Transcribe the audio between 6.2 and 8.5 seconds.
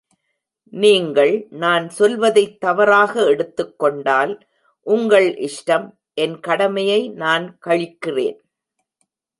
என் கடமையை நான் கழிக்கிறேன்.